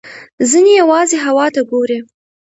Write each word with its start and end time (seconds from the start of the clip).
ځینې 0.49 0.71
یوازې 0.81 1.17
هوا 1.25 1.45
ته 1.55 1.61
ګوري. 1.69 1.99